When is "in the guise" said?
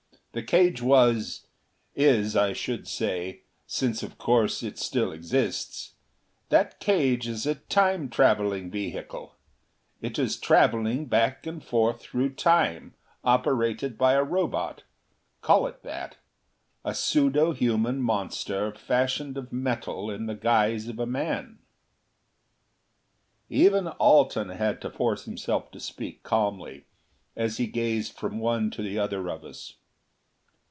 20.09-20.87